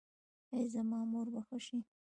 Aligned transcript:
ایا 0.53 0.65
زما 0.73 0.99
مور 1.11 1.27
به 1.33 1.41
ښه 1.47 1.57
شي؟ 1.65 1.77